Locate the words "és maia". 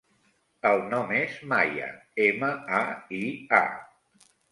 1.17-1.89